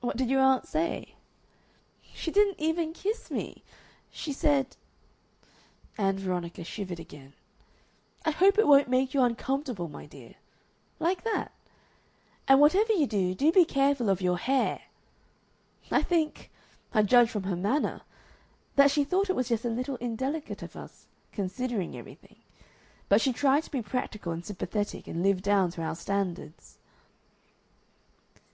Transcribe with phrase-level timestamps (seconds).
[0.00, 1.16] "What did your aunt say?"
[2.14, 3.64] "She didn't even kiss me.
[4.12, 4.76] She said"
[5.98, 7.32] Ann Veronica shivered again
[8.24, 10.36] "'I hope it won't make you uncomfortable, my dear'
[11.00, 11.48] like that
[12.46, 14.82] 'and whatever you do, do be careful of your hair!'
[15.90, 16.48] I think
[16.94, 18.02] I judge from her manner
[18.76, 22.36] that she thought it was just a little indelicate of us considering everything;
[23.08, 26.78] but she tried to be practical and sympathetic and live down to our standards."